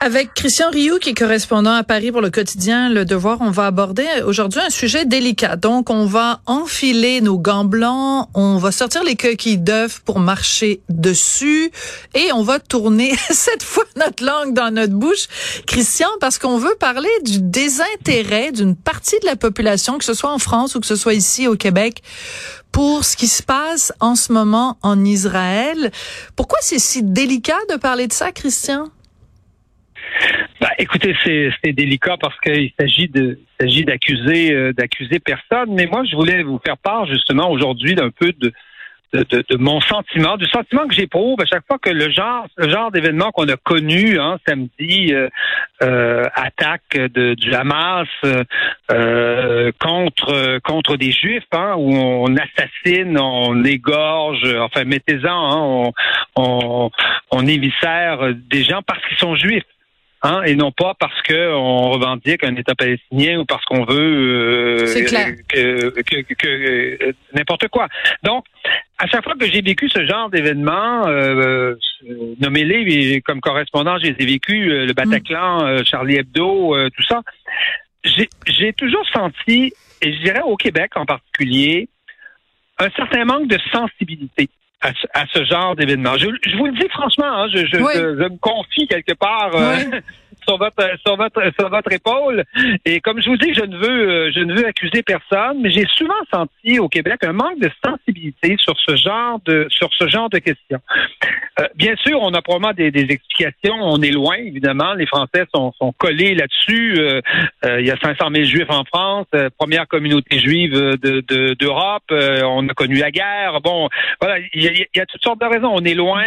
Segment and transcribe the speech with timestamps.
[0.00, 3.66] Avec Christian Rioux, qui est correspondant à Paris pour le quotidien Le Devoir, on va
[3.66, 5.56] aborder aujourd'hui un sujet délicat.
[5.56, 10.82] Donc, on va enfiler nos gants blancs, on va sortir les coquilles d'œufs pour marcher
[10.88, 11.72] dessus
[12.14, 15.26] et on va tourner cette fois notre langue dans notre bouche,
[15.66, 20.30] Christian, parce qu'on veut parler du désintérêt d'une partie de la population, que ce soit
[20.32, 22.02] en France ou que ce soit ici au Québec,
[22.70, 25.90] pour ce qui se passe en ce moment en Israël.
[26.36, 28.90] Pourquoi c'est si délicat de parler de ça, Christian?
[30.60, 35.74] Bah, écoutez, c'est délicat parce qu'il s'agit de s'agit d'accuser euh, d'accuser personne.
[35.74, 38.52] Mais moi, je voulais vous faire part justement aujourd'hui d'un peu de
[39.12, 42.68] de, de, mon sentiment, du sentiment que j'éprouve à chaque fois que le genre, le
[42.68, 45.28] genre d'événement qu'on a connu hein, samedi, euh,
[45.82, 48.08] euh attaque de, du Hamas
[48.92, 55.92] euh, contre contre des Juifs, hein, où on assassine, on égorge, enfin mettez-en, hein, on,
[56.36, 56.90] on,
[57.30, 59.64] on éviscère des gens parce qu'ils sont juifs.
[60.22, 64.84] Hein, et non pas parce qu'on revendique un État palestinien ou parce qu'on veut euh,
[65.48, 67.86] que, que, que, euh, n'importe quoi.
[68.24, 68.44] Donc,
[68.98, 74.12] à chaque fois que j'ai vécu ce genre d'événement, euh, euh nommez-les comme correspondant, j'ai
[74.12, 77.22] vécu le Bataclan, Charlie Hebdo, tout ça.
[78.04, 79.72] J'ai toujours senti,
[80.02, 81.88] et je dirais au Québec en particulier,
[82.78, 84.48] un certain manque de sensibilité
[84.80, 86.16] à, ce genre d'événement.
[86.16, 90.00] Je, je, vous le dis franchement, hein, je, je, je, me confie quelque part euh,
[90.48, 92.44] sur votre sur votre sur votre épaule.
[92.84, 95.70] Et comme je vous dis, je ne veux euh, je ne veux accuser personne, mais
[95.70, 100.08] j'ai souvent senti au Québec un manque de sensibilité sur ce genre de sur ce
[100.08, 100.80] genre de questions.
[101.60, 103.74] Euh, bien sûr, on a probablement des, explications.
[103.80, 104.94] On est loin, évidemment.
[104.94, 106.98] Les Français sont, sont collés là-dessus.
[106.98, 107.20] Euh,
[107.80, 109.26] il y a 500 000 Juifs en France,
[109.58, 112.04] première communauté juive de d'Europe.
[112.10, 113.60] on a connu la guerre.
[113.62, 113.88] Bon,
[114.20, 115.72] voilà, il y, a, y a toutes sortes de raisons.
[115.72, 116.24] On est loin.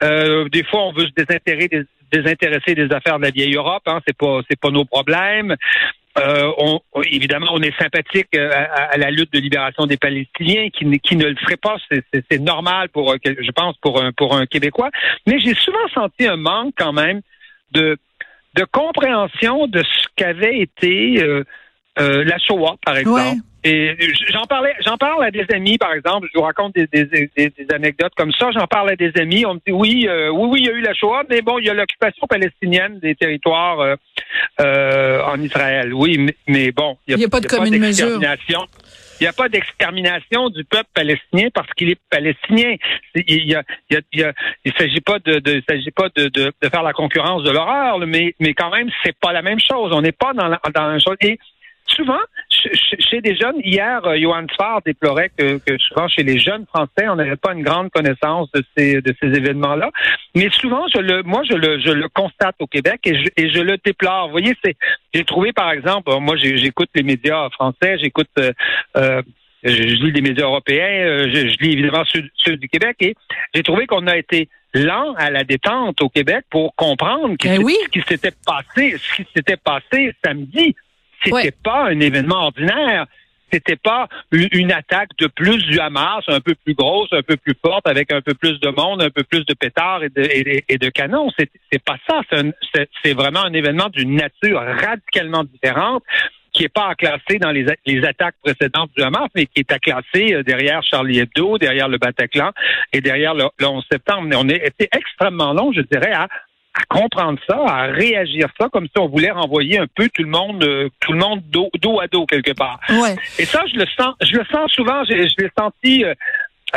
[0.00, 3.82] des fois, on veut se désintéresser des, désintéresser des affaires de la vieille Europe.
[3.86, 5.56] Hein, c'est pas c'est pas nos problèmes.
[6.18, 10.98] Euh, on, évidemment, on est sympathique euh, à, la lutte de libération des Palestiniens, qui,
[10.98, 11.76] qui ne le ferait pas.
[12.12, 14.90] C'est normal pour, euh, je pense, pour un pour un Québécois.
[15.26, 17.20] Mais j'ai souvent senti un manque quand même
[17.72, 17.96] de
[18.56, 21.44] de compréhension de ce qu'avait été euh,
[21.96, 23.40] la Shoah, par exemple.
[23.62, 23.94] Et
[24.32, 26.28] j'en parlais, j'en parle à des amis, par exemple.
[26.32, 28.50] Je vous raconte des, des, des, anecdotes comme ça.
[28.52, 29.44] J'en parle à des amis.
[29.44, 31.58] On me dit oui, euh, oui, oui, il y a eu la Shoah, mais bon,
[31.58, 33.96] il y a l'occupation palestinienne des territoires euh,
[34.60, 35.92] euh en Israël.
[35.92, 38.18] Oui, mais, bon, il n'y a, pas de commune mesure.
[39.20, 42.76] Il n'y a pas d'extermination du peuple palestinien parce qu'il est palestinien.
[43.14, 44.32] Il a, il a,
[44.64, 47.98] il s'agit pas de, de s'agit pas de, de, de, faire la concurrence de l'horreur,
[48.06, 49.92] mais, mais quand même, c'est pas la même chose.
[49.92, 51.16] On n'est pas dans la, dans chose.
[51.20, 51.38] Et
[51.94, 57.08] souvent, chez des jeunes, hier, euh, Johan Sfar déplorait que, souvent chez les jeunes Français,
[57.08, 59.90] on n'avait pas une grande connaissance de ces de ces événements-là.
[60.34, 63.50] Mais souvent, je le, moi, je le, je le constate au Québec et je, et
[63.50, 64.26] je le déplore.
[64.26, 64.76] Vous voyez, c'est,
[65.14, 68.52] j'ai trouvé par exemple, moi, j'écoute les médias français, j'écoute euh,
[68.96, 69.22] euh
[69.62, 73.14] je, lis les médias européens, euh, je, lis évidemment ceux, du Québec et
[73.54, 77.88] j'ai trouvé qu'on a été lent à la détente au Québec pour comprendre ben ce
[77.90, 80.74] qui s'était passé, ce qui s'était passé samedi
[81.24, 83.06] c'était pas un événement ordinaire.
[83.52, 87.56] C'était pas une attaque de plus du Hamas, un peu plus grosse, un peu plus
[87.60, 90.22] forte, avec un peu plus de monde, un peu plus de pétards et de,
[90.68, 91.30] et, de canons.
[91.36, 92.20] C'est pas ça.
[93.02, 96.04] C'est vraiment un événement d'une nature radicalement différente
[96.52, 99.78] qui n'est pas classé dans les, les, attaques précédentes du Hamas, mais qui est à
[99.78, 102.50] classer euh, derrière Charlie Hebdo, derrière le Bataclan
[102.92, 104.22] et derrière le, le 11 septembre.
[104.22, 106.28] Mais on a été extrêmement long, je dirais, à
[106.80, 110.28] à comprendre ça, à réagir ça comme si on voulait renvoyer un peu tout le
[110.28, 112.80] monde, euh, tout le monde dos, dos, à dos quelque part.
[112.88, 113.16] Ouais.
[113.38, 115.04] Et ça, je le sens, je le sens souvent.
[115.04, 116.14] Je, je l'ai senti euh,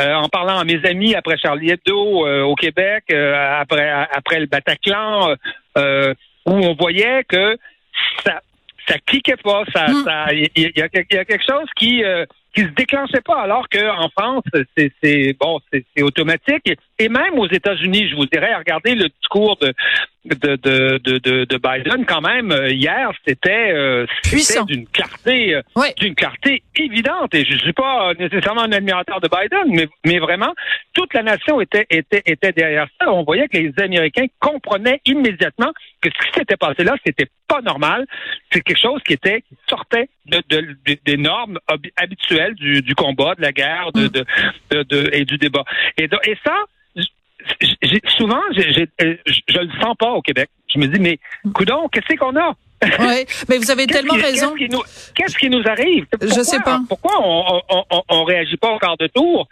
[0.00, 5.34] euh, en parlant à mes amis après Charlie Hebdo au Québec, après après le Bataclan,
[5.76, 7.56] où on voyait que
[8.24, 8.40] ça
[8.86, 10.04] ça cliquait pas, ça, mm.
[10.04, 12.02] ça, il y, y, a quelque chose qui
[12.54, 14.44] qui se déclenchait pas, alors qu'en France,
[14.76, 16.72] c'est bon, c'est automatique.
[16.98, 19.72] Et même aux États-Unis, je vous dirais, regardez le discours de
[20.24, 24.06] de, de, de, de Biden, quand même, euh, hier, c'était euh,
[24.66, 25.62] d'une clarté, euh,
[25.98, 27.34] d'une clarté évidente.
[27.34, 30.54] Et je suis pas nécessairement un admirateur de Biden, mais, mais vraiment,
[30.94, 33.12] toute la nation était, était, était derrière ça.
[33.12, 37.60] On voyait que les Américains comprenaient immédiatement que ce qui s'était passé là, c'était pas
[37.60, 38.06] normal.
[38.50, 41.58] C'est quelque chose qui était qui sortait de, de, des normes
[41.96, 44.08] habituelles du, du combat, de la guerre, de, mm.
[44.70, 45.64] de, de, et du débat.
[45.98, 46.56] Et, et ça,
[48.16, 50.48] souvent, je le sens pas au Québec.
[50.72, 51.18] Je me dis, mais
[51.54, 52.54] coudon, qu'est-ce qu'on a?
[53.00, 54.54] oui, mais vous avez tellement raison.
[55.14, 56.06] Qu'est-ce qui, nous arrive?
[56.20, 56.80] Je sais pas.
[56.88, 59.48] Pourquoi on, on, on, réagit pas au quart de tour?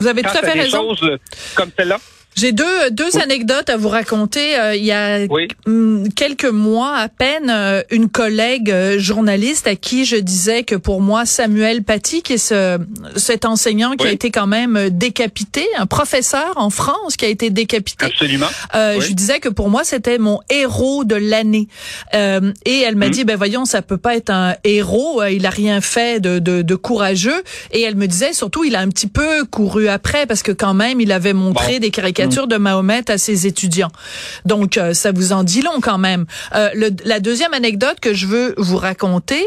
[0.00, 0.94] Vous avez tout à fait raison.
[0.94, 1.18] Choses
[1.56, 1.98] comme celle-là?
[2.38, 4.56] J'ai deux, deux anecdotes à vous raconter.
[4.56, 5.26] Euh, il y a
[5.66, 10.76] hum, quelques mois à peine, euh, une collègue euh, journaliste à qui je disais que
[10.76, 12.78] pour moi, Samuel Paty, qui est ce,
[13.16, 17.50] cet enseignant qui a été quand même décapité, un professeur en France qui a été
[17.50, 18.06] décapité.
[18.06, 18.46] Absolument.
[18.72, 21.66] Je lui disais que pour moi, c'était mon héros de l'année.
[22.12, 23.10] et elle m'a hum.
[23.10, 25.24] dit, ben voyons, ça peut pas être un héros.
[25.24, 27.42] Il a rien fait de, de, de, courageux.
[27.72, 30.74] Et elle me disait surtout, il a un petit peu couru après parce que quand
[30.74, 33.90] même, il avait montré des caricatures de Mahomet à ses étudiants.
[34.44, 36.26] Donc, euh, ça vous en dit long quand même.
[36.54, 39.42] Euh, le, la deuxième anecdote que je veux vous raconter,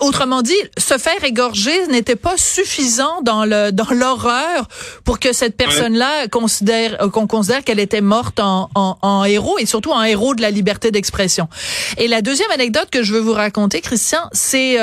[0.00, 4.68] autrement dit, se faire égorger n'était pas suffisant dans le dans l'horreur
[5.04, 9.58] pour que cette personne-là considère euh, qu'on considère qu'elle était morte en, en, en, héros
[9.58, 11.48] et surtout en héros de la liberté d'expression.
[11.96, 14.78] Et la deuxième anecdote que je veux vous raconter, Christian, c'est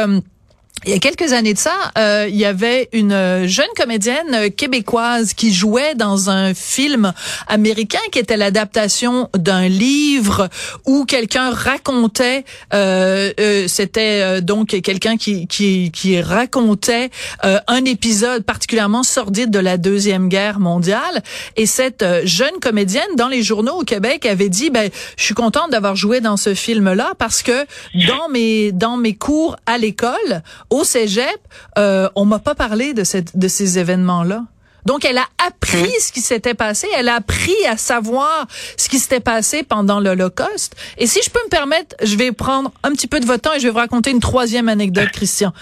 [0.84, 4.34] il y a quelques années de ça, euh, il y avait une euh, jeune comédienne
[4.34, 7.12] euh, québécoise qui jouait dans un film
[7.48, 10.48] américain qui était l'adaptation d'un livre
[10.86, 17.10] où quelqu'un racontait, euh, euh c'était donc quelqu'un qui, qui, qui racontait
[17.42, 21.24] un épisode particulièrement sordide de la deuxième guerre mondiale.
[21.56, 25.72] Et cette jeune comédienne dans les journaux au Québec avait dit, ben, je suis contente
[25.72, 27.66] d'avoir joué dans ce film-là parce que
[28.08, 31.40] dans mes dans mes cours à l'école au cégep,
[31.78, 34.46] euh, on m'a pas parlé de, cette, de ces événements-là.
[34.86, 36.88] Donc, elle a appris ce qui s'était passé.
[36.96, 38.48] Elle a appris à savoir
[38.78, 40.76] ce qui s'était passé pendant l'Holocauste.
[40.98, 43.54] Et si je peux me permettre, je vais prendre un petit peu de votre temps
[43.54, 45.54] et je vais vous raconter une troisième anecdote, Christian.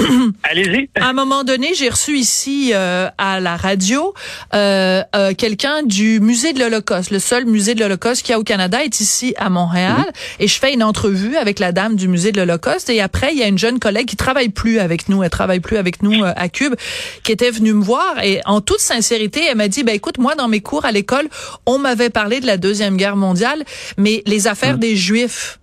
[0.42, 0.88] Allez-y.
[1.00, 4.14] À un moment donné, j'ai reçu ici euh, à la radio
[4.54, 7.10] euh, euh, quelqu'un du musée de l'Holocauste.
[7.10, 9.98] Le seul musée de l'Holocauste qu'il y a au Canada est ici à Montréal.
[9.98, 10.04] Mhm.
[10.40, 12.90] Et je fais une entrevue avec la dame du musée de l'Holocauste.
[12.90, 15.22] Et après, il y a une jeune collègue qui travaille plus avec nous.
[15.22, 16.74] Elle travaille plus avec nous à Cube,
[17.22, 20.34] qui était venue me voir et en toute sincérité, elle m'a dit, ben écoute, moi
[20.34, 21.28] dans mes cours à l'école,
[21.66, 23.64] on m'avait parlé de la deuxième guerre mondiale,
[23.98, 25.58] mais les affaires des Juifs,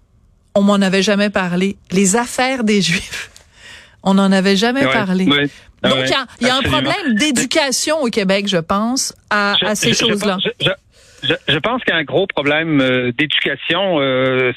[0.54, 1.76] on m'en avait jamais parlé.
[1.90, 3.32] Les affaires des Juifs,
[4.04, 5.28] on n'en avait jamais parlé.
[5.82, 5.98] Ah Donc
[6.40, 10.38] il y a, un problème d'éducation au Québec, je pense, à, ces choses-là.
[11.24, 14.00] Je, pense qu'il y a un gros problème euh, d'éducation.
[14.00, 14.52] Euh,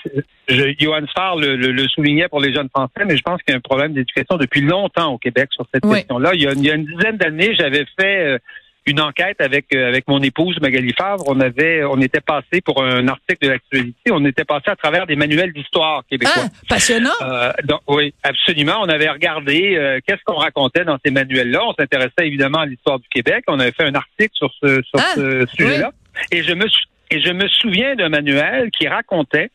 [0.49, 3.61] Johan Farr le, soulignait pour les jeunes Français, mais je pense qu'il y a un
[3.61, 6.31] problème d'éducation depuis longtemps au Québec sur cette question-là.
[6.35, 8.39] Il, il, y a une dizaine d'années, j'avais fait euh,
[8.87, 11.25] une enquête avec euh, avec mon épouse Magali Favre.
[11.27, 14.11] On avait, on était passé pour un article de l'actualité.
[14.11, 16.45] On était passé à travers des manuels d'histoire québécois.
[16.47, 17.11] Ah, passionnant.
[17.23, 18.79] Euh, donc, oui, absolument.
[18.81, 21.61] On avait regardé euh, qu'est-ce qu'on racontait dans ces manuels-là.
[21.65, 23.45] On s'intéressait évidemment à l'histoire du Québec.
[23.47, 25.93] On avait fait un article sur ce sur ah, ce sujet-là.
[26.31, 29.51] Et je me souviens d'un manuel qui racontait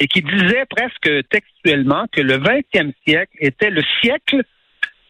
[0.00, 4.42] et qui disait presque textuellement que le 20e siècle était le siècle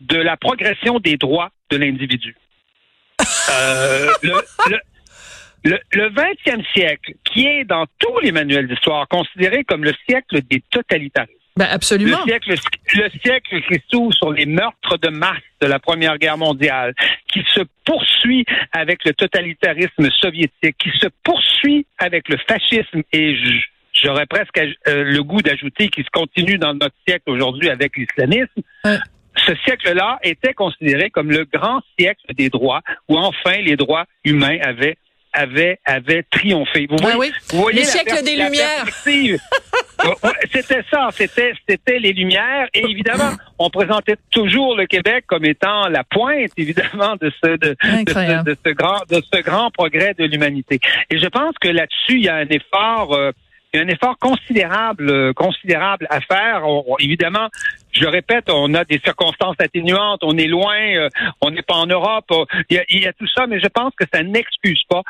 [0.00, 2.36] de la progression des droits de l'individu.
[3.50, 4.08] Euh,
[5.64, 10.42] le, le, 20e siècle, qui est dans tous les manuels d'histoire considéré comme le siècle
[10.42, 11.32] des totalitarismes.
[11.56, 12.18] Ben absolument.
[12.26, 12.54] Le siècle,
[12.94, 16.94] le siècle qui s'ouvre sur les meurtres de masse de la Première Guerre mondiale,
[17.28, 23.36] qui se poursuit avec le totalitarisme soviétique, qui se poursuit avec le fascisme et
[23.92, 28.62] j'aurais presque euh, le goût d'ajouter qui se continue dans notre siècle aujourd'hui avec l'islamisme
[29.46, 34.58] ce siècle-là était considéré comme le grand siècle des droits, où enfin les droits humains
[34.62, 34.96] avaient
[35.34, 36.86] avaient, avaient triomphé.
[36.88, 38.86] Vous voyez, vous voyez le siècle des Lumières.
[40.52, 45.88] c'était ça, c'était c'était les Lumières, et évidemment, on présentait toujours le Québec comme étant
[45.88, 50.78] la pointe, évidemment, de ce de, de, ce, grand de ce grand progrès de l'humanité.
[51.10, 53.14] Et je pense que là-dessus, il y a un effort.
[53.14, 53.32] Euh,
[53.72, 56.62] il y a un effort considérable, euh, considérable à faire.
[57.00, 57.48] évidemment,
[57.90, 61.08] je répète, on a des circonstances atténuantes, on est loin, euh,
[61.40, 62.32] on n'est pas en Europe,
[62.70, 65.02] il y, a, tout ça, mais je pense que ça n'excuse pas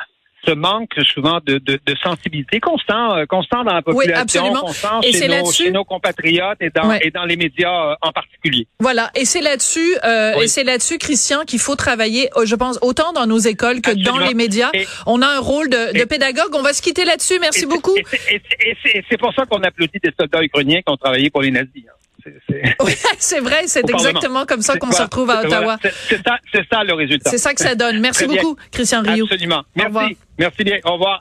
[0.46, 5.12] ce manque souvent de, de, de sensibilité constant, euh, constant dans la population, constant et
[5.12, 8.66] chez, nos, chez nos compatriotes et dans, et dans les médias en particulier.
[8.80, 12.30] Voilà, et c'est là-dessus, euh, et c'est là-dessus, Christian, qu'il faut travailler.
[12.44, 14.70] Je pense autant dans nos écoles que dans les médias.
[15.06, 16.54] on a un rôle de, de pédagogue.
[16.54, 17.38] On va se quitter là-dessus.
[17.40, 17.96] Merci beaucoup.
[17.96, 21.84] Et c'est pour ça qu'on applaudit des soldats ukrainiens qui ont travaillé pour les nazis.
[21.88, 22.03] Hein.
[23.18, 25.76] c'est vrai, c'est exactement comme ça qu'on se retrouve à Ottawa.
[26.08, 26.38] C'est ça,
[26.70, 27.30] ça, le résultat.
[27.30, 28.00] C'est ça que ça donne.
[28.00, 29.24] Merci beaucoup, Christian Rioux.
[29.24, 29.62] Absolument.
[29.76, 30.16] Merci.
[30.38, 30.78] Merci bien.
[30.84, 31.20] Au revoir.